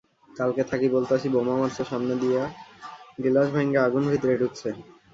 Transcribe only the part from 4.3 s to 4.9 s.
ঢুকছে।